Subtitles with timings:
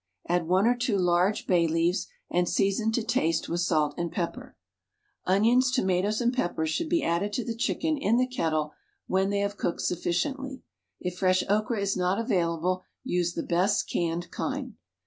[0.27, 4.57] Add one or two large bay leaves and season to taste with salt and pepper.
[5.27, 7.99] WRITTEN FOR MEN BY MEN Onions, tomatoes and peppers should be added to the chicken
[7.99, 8.73] in the kettle
[9.05, 10.63] when they have cooked sufficiently.
[10.99, 14.73] If fresh okra is not available use the best canned kind.